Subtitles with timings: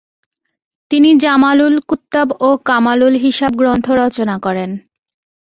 [0.91, 4.69] তিনি জামালুল কুত্তাব ও কামালুল হিসাব গ্রন্থ রচনা করেন।